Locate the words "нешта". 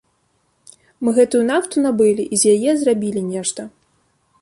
3.33-3.61